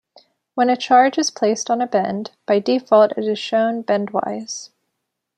When 0.55 0.71
a 0.71 0.75
charge 0.75 1.19
is 1.19 1.29
placed 1.29 1.69
on 1.69 1.79
a 1.79 1.85
bend, 1.85 2.31
by 2.47 2.57
default 2.57 3.11
it 3.19 3.23
is 3.25 3.37
shown 3.37 3.83
bendwise. 3.83 4.71